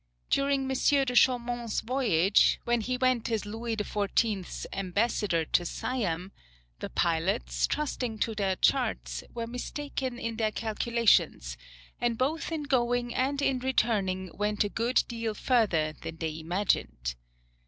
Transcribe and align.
During 0.31 0.61
M. 0.63 0.69
de 1.05 1.13
Chaumont's 1.13 1.81
voyage, 1.81 2.59
when 2.65 2.81
he 2.81 2.97
went 2.97 3.29
as 3.29 3.45
Louis 3.45 3.75
XIV.'s 3.75 4.65
ambassador 4.73 5.45
to 5.45 5.63
Siam, 5.63 6.31
the 6.79 6.89
pilots, 6.89 7.67
trusting 7.67 8.17
to 8.17 8.33
their 8.33 8.55
charts, 8.55 9.23
were 9.31 9.45
mistaken 9.45 10.17
in 10.17 10.37
their 10.37 10.51
calculations, 10.51 11.55
and 11.99 12.17
both 12.17 12.51
in 12.51 12.63
going 12.63 13.13
and 13.13 13.43
in 13.43 13.59
returning 13.59 14.31
went 14.33 14.63
a 14.63 14.69
good 14.69 15.03
deal 15.07 15.35
further 15.35 15.93
than 15.93 16.15
they 16.17 16.39
imagined. 16.39 17.13